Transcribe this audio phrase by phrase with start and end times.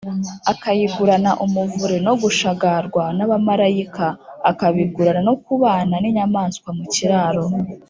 [0.51, 4.07] akayigurana umuvure, no gushagarwa n’Abamarayika
[4.51, 7.43] akabigurana no kubana n’inyamaswa mu kiraro